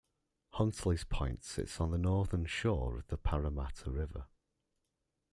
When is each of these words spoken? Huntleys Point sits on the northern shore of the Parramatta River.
Huntleys 0.53 1.03
Point 1.03 1.43
sits 1.43 1.79
on 1.79 1.91
the 1.91 1.99
northern 1.99 2.47
shore 2.47 2.97
of 2.97 3.07
the 3.09 3.17
Parramatta 3.17 3.91
River. 3.91 4.25